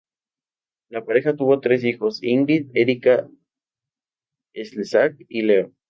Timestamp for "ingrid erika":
2.23-3.29